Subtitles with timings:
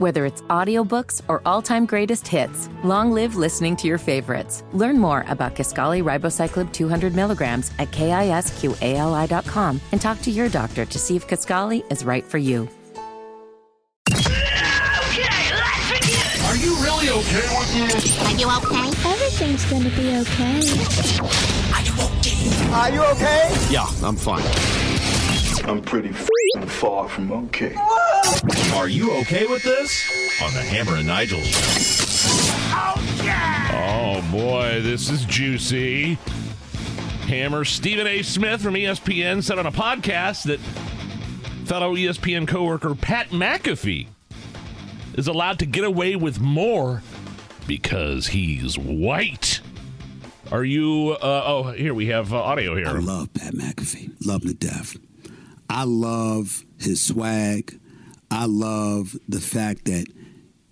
[0.00, 4.64] Whether it's audiobooks or all-time greatest hits, long live listening to your favorites.
[4.72, 10.98] Learn more about Kisqali Ribociclib 200 milligrams at kisqali.com and talk to your doctor to
[10.98, 12.66] see if Kisqali is right for you.
[14.08, 14.22] Okay,
[15.52, 16.46] let's begin.
[16.46, 18.22] Are you really okay with this?
[18.22, 18.88] Are you okay?
[19.06, 20.62] Everything's gonna be okay.
[21.74, 22.72] Are you okay?
[22.72, 23.54] Are you okay?
[23.68, 24.46] Yeah, I'm fine.
[25.68, 27.76] I'm pretty f***ing far from okay.
[28.74, 30.40] Are you okay with this?
[30.42, 31.58] On the Hammer and Nigel show.
[32.72, 34.22] Oh yeah!
[34.22, 36.14] Oh, boy, this is juicy.
[37.26, 38.22] Hammer Stephen A.
[38.22, 40.58] Smith from ESPN said on a podcast that
[41.66, 44.08] fellow ESPN coworker Pat McAfee
[45.14, 47.02] is allowed to get away with more
[47.66, 49.60] because he's white.
[50.50, 51.16] Are you?
[51.20, 52.88] Uh, oh, here we have uh, audio here.
[52.88, 54.12] I love Pat McAfee.
[54.26, 54.96] Love him to death.
[55.68, 57.79] I love his swag.
[58.30, 60.06] I love the fact that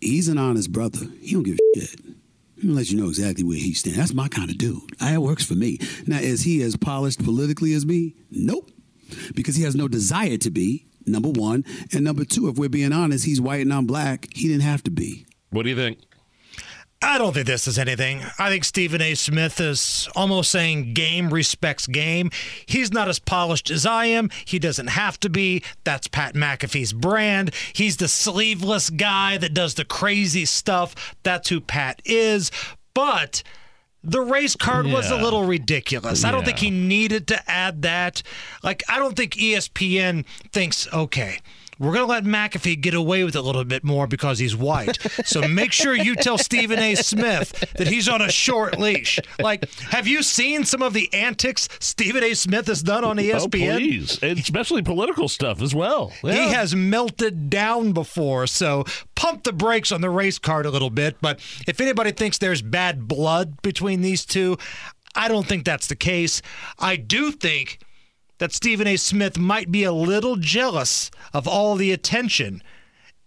[0.01, 1.07] he's an honest brother.
[1.21, 2.01] He don't give a shit.
[2.61, 3.99] He let you know exactly where he stands.
[3.99, 4.99] That's my kind of dude.
[4.99, 5.79] That works for me.
[6.07, 8.15] Now, is he as polished politically as me?
[8.31, 8.71] Nope.
[9.35, 11.65] Because he has no desire to be, number one.
[11.93, 14.29] And number two, if we're being honest, he's white and I'm black.
[14.35, 15.27] He didn't have to be.
[15.51, 15.99] What do you think?
[17.01, 18.25] I don't think this is anything.
[18.39, 19.15] I think Stephen A.
[19.15, 22.31] Smith is almost saying game respects game.
[22.67, 24.31] He's not as polished as I am.
[24.45, 25.63] He doesn't have to be.
[25.85, 27.55] That's Pat McAfee's brand.
[27.73, 31.17] He's the sleeveless guy that does the crazy stuff.
[31.23, 32.51] That's who Pat is.
[32.95, 33.45] But
[34.03, 36.25] the race card was a little ridiculous.
[36.25, 38.23] I don't think he needed to add that.
[38.65, 41.39] Like, I don't think ESPN thinks, okay,
[41.79, 44.57] we're going to let McAfee get away with it a little bit more because he's
[44.57, 44.99] white.
[45.25, 46.95] So make sure you tell Stephen A.
[46.95, 49.19] Smith that he's on a short leash.
[49.39, 52.35] Like, have you seen some of the antics Stephen A.
[52.35, 53.77] Smith has done on oh, E Oh, ESPN?
[53.77, 56.13] please, and especially political stuff as well.
[56.23, 58.85] He has melted down before, so
[59.15, 61.17] pump the brakes on the race card a little bit.
[61.21, 64.57] But if anybody thinks there's bad blood between these two,
[65.15, 66.43] I don't think that's the case.
[66.79, 67.79] I do think
[68.39, 68.97] that Stephen A.
[68.97, 72.63] Smith might be a little jealous of all the attention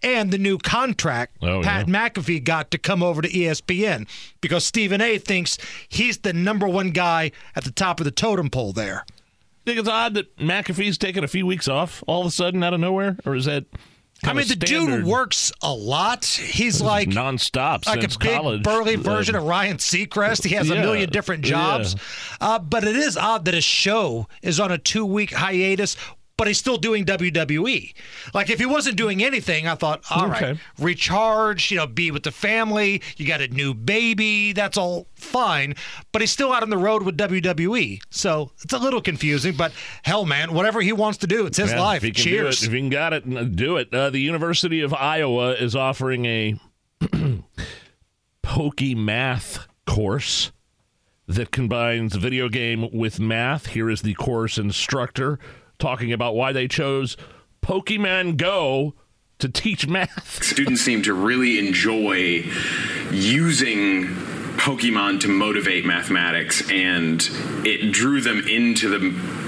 [0.03, 2.09] and the new contract Oh, Pat yeah.
[2.09, 4.07] McAfee got to come over to ESPN
[4.41, 5.17] because Stephen A.
[5.17, 5.57] thinks
[5.87, 9.05] he's the number one guy at the top of the totem pole there.
[9.65, 12.73] think it's odd that McAfee's taking a few weeks off all of a sudden out
[12.73, 13.65] of nowhere, or is that?
[14.23, 16.25] I mean, the dude works a lot.
[16.25, 18.63] He's like nonstop like a big college.
[18.63, 20.43] burly version of Ryan Seacrest.
[20.43, 21.95] He has a million different jobs.
[22.39, 25.95] Uh, but it is odd that his show is on a two week hiatus.
[26.41, 27.93] But he's still doing WWE.
[28.33, 30.59] Like if he wasn't doing anything, I thought, all right, Okay.
[30.79, 33.03] recharge, you know, be with the family.
[33.17, 34.51] You got a new baby.
[34.51, 35.75] That's all fine.
[36.11, 38.01] But he's still out on the road with WWE.
[38.09, 39.55] So it's a little confusing.
[39.55, 39.71] But
[40.01, 42.03] hell, man, whatever he wants to do, it's his Yeah, life.
[42.03, 42.63] If Cheers.
[42.63, 43.93] it, if he can got it, do it.
[43.93, 46.55] Uh, the University of Iowa is offering a
[48.43, 50.51] Pokemath course
[51.27, 53.67] that combines video game with math.
[53.67, 55.37] Here is the course instructor
[55.81, 57.17] talking about why they chose
[57.61, 58.93] Pokemon Go
[59.39, 60.43] to teach math.
[60.43, 62.45] Students seem to really enjoy
[63.11, 64.05] using
[64.57, 67.27] Pokemon to motivate mathematics, and
[67.65, 69.40] it drew them into the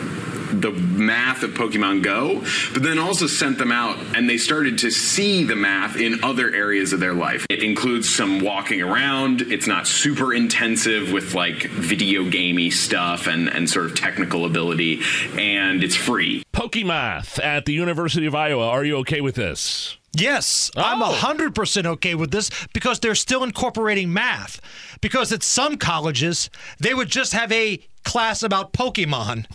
[0.63, 2.39] the math of Pokemon Go,
[2.73, 6.51] but then also sent them out and they started to see the math in other
[6.53, 7.45] areas of their life.
[7.49, 9.41] It includes some walking around.
[9.43, 15.01] It's not super intensive with like video gamey stuff and, and sort of technical ability,
[15.37, 16.43] and it's free.
[16.53, 18.67] Pokemath at the University of Iowa.
[18.69, 19.97] Are you okay with this?
[20.15, 21.11] Yes, I'm Oh.
[21.11, 24.61] 100% okay with this because they're still incorporating math.
[25.01, 26.49] Because at some colleges,
[26.79, 29.45] they would just have a class about Pokemon.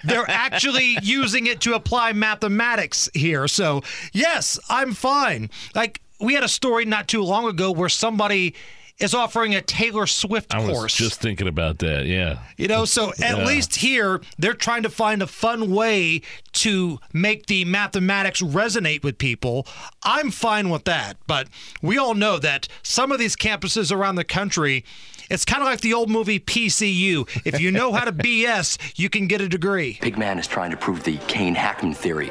[0.04, 3.48] they're actually using it to apply mathematics here.
[3.48, 3.82] So,
[4.12, 5.50] yes, I'm fine.
[5.74, 8.54] Like, we had a story not too long ago where somebody
[8.98, 10.94] is offering a Taylor Swift I was course.
[10.96, 12.06] just thinking about that.
[12.06, 12.40] Yeah.
[12.56, 13.44] You know, so at Yeah.
[13.44, 16.22] least here they're trying to find a fun way
[16.54, 19.68] to make the mathematics resonate with people.
[20.02, 21.46] I'm fine with that, but
[21.80, 24.84] we all know that some of these campuses around the country,
[25.30, 27.28] it's kind of like the old movie PCU.
[27.44, 29.98] If you know how to BS, you can get a degree.
[30.00, 32.30] Pigman is trying to prove the Caine Hackman theory.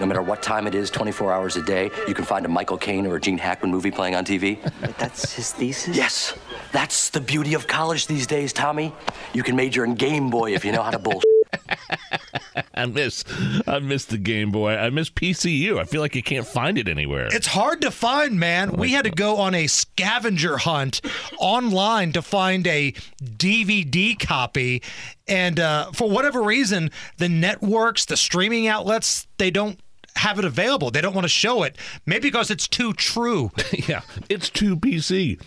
[0.00, 2.76] No matter what time it is, 24 hours a day, you can find a Michael
[2.78, 4.58] Caine or a Gene Hackman movie playing on TV.
[4.98, 5.96] That's his thesis?
[5.96, 6.36] Yes,
[6.72, 8.92] that's the beauty of college these days, Tommy.
[9.32, 11.22] You can major in Game Boy if you know how to bull.
[12.74, 13.24] I miss
[13.66, 14.76] I miss the Game Boy.
[14.76, 15.78] I miss PCU.
[15.78, 17.28] I feel like you can't find it anywhere.
[17.30, 18.72] It's hard to find, man.
[18.72, 21.00] We had to go on a scavenger hunt
[21.38, 22.92] online to find a
[23.22, 24.82] DVD copy.
[25.26, 29.78] And uh, for whatever reason, the networks, the streaming outlets, they don't
[30.16, 30.90] have it available.
[30.90, 33.50] They don't want to show it, maybe because it's too true.
[33.72, 35.40] yeah, it's too PC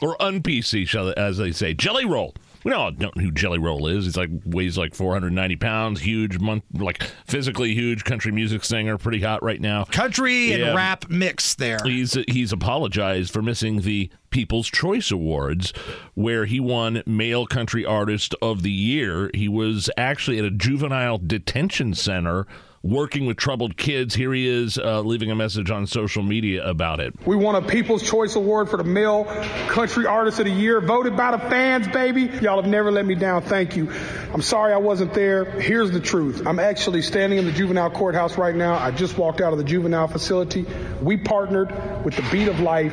[0.00, 1.74] or un-PC, shall as they say.
[1.74, 2.34] Jelly Roll.
[2.64, 4.04] We all don't know who Jelly Roll is.
[4.04, 9.20] He's like weighs like 490 pounds, huge, month, like physically huge country music singer, pretty
[9.20, 9.84] hot right now.
[9.84, 10.66] Country Yeah.
[10.68, 11.78] and rap mix there.
[11.84, 15.72] He's he's apologized for missing the People's Choice Awards,
[16.14, 19.30] where he won Male Country Artist of the Year.
[19.34, 22.46] He was actually at a juvenile detention center
[22.82, 24.14] working with troubled kids.
[24.14, 27.14] Here he is uh, leaving a message on social media about it.
[27.26, 29.24] We won a People's Choice Award for the Male
[29.68, 32.22] Country Artist of the Year, voted by the fans, baby.
[32.40, 33.42] Y'all have never let me down.
[33.42, 33.90] Thank you.
[34.32, 35.44] I'm sorry I wasn't there.
[35.44, 36.46] Here's the truth.
[36.46, 38.74] I'm actually standing in the juvenile courthouse right now.
[38.74, 40.66] I just walked out of the juvenile facility.
[41.00, 42.92] We partnered with the Beat of Life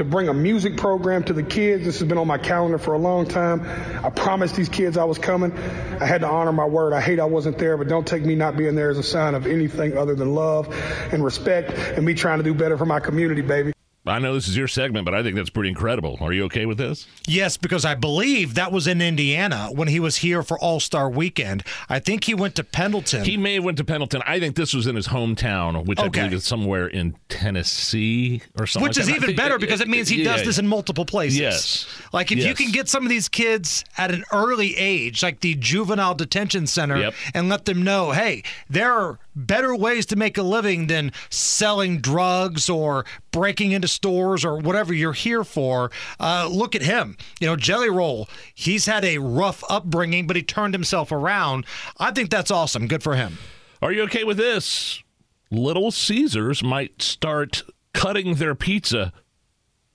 [0.00, 1.84] to bring a music program to the kids.
[1.84, 3.60] This has been on my calendar for a long time.
[4.02, 5.52] I promised these kids I was coming.
[5.52, 6.94] I had to honor my word.
[6.94, 9.34] I hate I wasn't there, but don't take me not being there as a sign
[9.34, 10.74] of anything other than love
[11.12, 13.74] and respect and me trying to do better for my community, baby.
[14.06, 16.16] I know this is your segment, but I think that's pretty incredible.
[16.22, 17.06] Are you okay with this?
[17.28, 21.10] Yes, because I believe that was in Indiana when he was here for All Star
[21.10, 21.64] Weekend.
[21.88, 23.24] I think he went to Pendleton.
[23.24, 24.22] He may have went to Pendleton.
[24.26, 28.66] I think this was in his hometown, which I believe is somewhere in Tennessee or
[28.66, 28.88] something.
[28.88, 29.22] Which like is that.
[29.22, 31.38] Even better because it means he does this in multiple places.
[31.38, 31.86] Yes.
[32.12, 35.54] Like if you can get some of these kids at an early age, like the
[35.54, 37.14] juvenile detention center, Yep.
[37.34, 42.00] and let them know, hey, there are better ways to make a living than selling
[42.00, 45.90] drugs or breaking into stores or whatever you're here for.
[46.18, 47.16] Uh, look at him.
[47.40, 51.64] You know, Jelly Roll, he's had a rough upbringing, but he turned himself around.
[51.98, 52.88] I think that's awesome.
[52.88, 53.38] Good for him.
[53.80, 55.02] Are you okay with this?
[55.50, 57.62] Little Caesars might start
[57.92, 59.12] cutting their pizza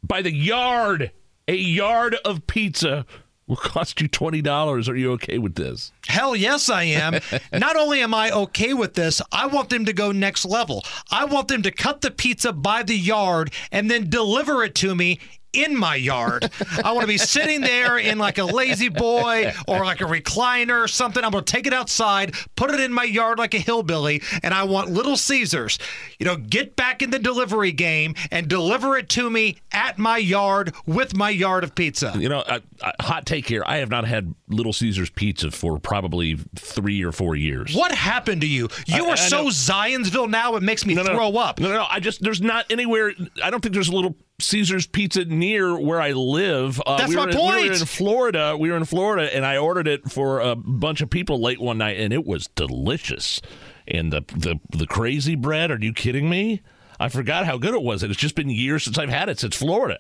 [0.03, 1.12] by the yard.
[1.47, 3.06] A yard of pizza
[3.45, 4.89] will cost you $20.
[4.89, 5.92] Are you okay with this?
[6.07, 7.19] Hell yes, I am.
[7.53, 10.83] Not only am I okay with this, I want them to go next level.
[11.12, 14.95] I want them to cut the pizza by the yard and then deliver it to
[14.95, 15.19] me
[15.55, 16.49] in my yard.
[16.83, 20.83] I want to be sitting there in like a lazy boy or like a recliner
[20.83, 21.23] or something.
[21.23, 24.53] I'm going to take it outside, put it in my yard like a hillbilly, and
[24.53, 25.79] I want Little Caesars,
[26.19, 30.17] you know, get back in the delivery game and deliver it to me at my
[30.17, 32.13] yard with my yard of pizza.
[32.17, 33.63] You know, a, a hot take here.
[33.65, 37.73] I have not had Little Caesars pizza for probably three or four years.
[37.75, 38.69] What happened to you?
[38.87, 39.49] You I- are I so know.
[39.49, 41.59] Zionsville now, it makes me no, no, throw up.
[41.59, 41.85] No, no, no.
[41.89, 43.13] I just there's not anywhere.
[43.43, 46.81] I don't think there's a Little Caesars Pizza near where I live.
[46.85, 48.57] Uh, That's we my in- We were in Florida.
[48.59, 51.77] We were in Florida, and I ordered it for a bunch of people late one
[51.77, 53.41] night, and it was delicious.
[53.87, 55.71] And the the the crazy bread.
[55.71, 56.61] Are you kidding me?
[56.99, 58.03] I forgot how good it was.
[58.03, 59.99] It's just been years since I've had it since Florida.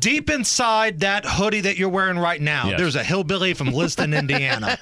[0.00, 2.78] Deep inside that hoodie that you're wearing right now, Yes.
[2.80, 4.76] there's a hillbilly from Lizton, Indiana.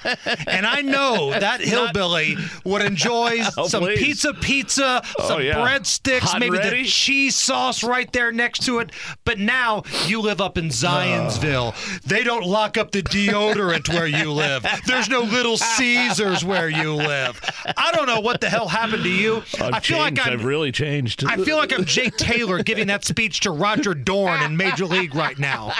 [0.47, 3.99] and I know that hillbilly would enjoy Oh, some please.
[3.99, 5.55] pizza pizza, Oh, some yeah.
[5.57, 6.81] breadsticks, Hot maybe ready?
[6.83, 8.91] the cheese sauce right there next to it.
[9.25, 11.73] But now you live up in Zionsville.
[11.77, 11.97] Oh.
[12.05, 14.65] They don't lock up the deodorant where you live.
[14.87, 17.39] There's no Little Caesars where you live.
[17.77, 19.43] I don't know what the hell happened to you.
[19.61, 20.27] I've I feel like changed.
[20.29, 21.23] I'm I've really changed.
[21.27, 24.94] I feel like I'm Jake Taylor giving that speech to Roger Dorn in Major League
[25.13, 25.73] right now.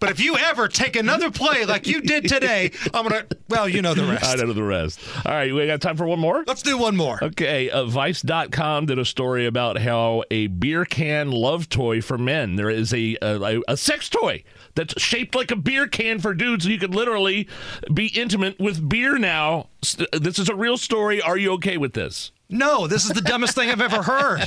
[0.00, 3.26] But if you ever take another play like you did today, I'm gonna.
[3.48, 4.24] Well, you know the rest.
[4.24, 5.00] I know the rest.
[5.26, 6.44] All right, we got time for one more.
[6.46, 7.22] Let's do one more.
[7.22, 12.56] Okay, uh, Vice.com did a story about how a beer can love toy for men.
[12.56, 14.42] There is a a, a sex toy
[14.74, 16.66] that's shaped like a beer can for dudes.
[16.66, 17.48] You could literally
[17.92, 19.68] be intimate with beer now.
[20.12, 21.20] This is a real story.
[21.20, 22.32] Are you okay with this?
[22.48, 24.40] No, this is the dumbest thing I've ever heard.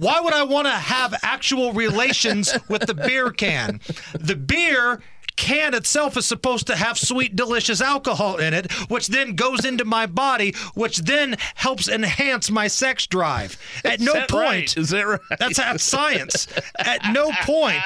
[0.00, 3.80] Why would I want to have actual relations with the beer can?
[4.18, 5.02] The beer
[5.36, 9.84] can itself is supposed to have sweet, delicious alcohol in it, which then goes into
[9.84, 13.58] my body, which then helps enhance my sex drive.
[13.84, 14.76] At no that point right?
[14.76, 15.20] Is that right?
[15.38, 16.46] That's that's science.
[16.78, 17.82] At no point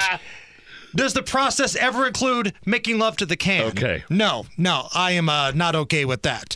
[0.95, 3.67] does the process ever include making love to the can.
[3.67, 4.03] Okay.
[4.09, 6.55] No, no, I am uh, not okay with that.